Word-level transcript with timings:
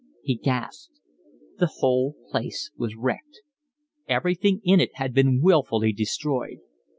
He 0.23 0.33
gasped. 0.33 0.99
The 1.59 1.69
whole 1.77 2.15
place 2.31 2.71
was 2.75 2.95
wrecked. 2.95 3.41
Everything 4.07 4.59
in 4.63 4.79
it 4.79 4.95
had 4.95 5.13
been 5.13 5.41
wilfully 5.43 5.93
destroyed. 5.93 6.57